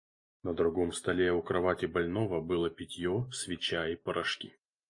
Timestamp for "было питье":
2.41-3.29